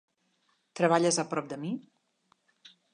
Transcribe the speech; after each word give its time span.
Treballes 0.79 1.21
a 1.25 1.27
prop 1.35 1.53
de 1.55 1.61
mi? 1.67 1.73